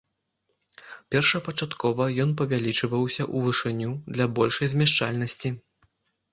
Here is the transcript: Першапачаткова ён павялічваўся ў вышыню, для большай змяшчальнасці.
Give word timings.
Першапачаткова 1.15 2.07
ён 2.25 2.33
павялічваўся 2.41 3.21
ў 3.35 3.47
вышыню, 3.51 3.89
для 4.17 4.25
большай 4.41 4.67
змяшчальнасці. 4.75 5.49